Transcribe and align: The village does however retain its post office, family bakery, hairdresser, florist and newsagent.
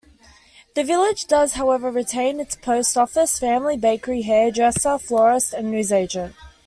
The 0.73 0.83
village 0.83 1.27
does 1.27 1.53
however 1.53 1.91
retain 1.91 2.39
its 2.39 2.55
post 2.55 2.97
office, 2.97 3.37
family 3.37 3.77
bakery, 3.77 4.23
hairdresser, 4.23 4.97
florist 4.97 5.53
and 5.53 5.69
newsagent. 5.69 6.33